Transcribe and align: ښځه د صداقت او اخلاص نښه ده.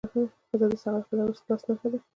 ښځه 0.47 0.65
د 0.71 0.73
صداقت 0.83 1.13
او 1.23 1.29
اخلاص 1.33 1.61
نښه 1.67 1.87
ده. 1.91 1.97